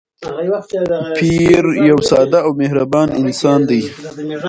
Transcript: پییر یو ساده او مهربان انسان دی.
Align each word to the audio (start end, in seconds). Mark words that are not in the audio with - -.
پییر 1.17 1.65
یو 1.89 1.97
ساده 2.09 2.39
او 2.45 2.51
مهربان 2.61 3.07
انسان 3.21 3.59
دی. 3.69 3.81